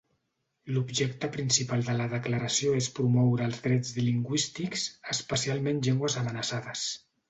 [0.77, 6.93] L'objecte principal de la Declaració és promoure els drets lingüístics, especialment llengües amenaçades.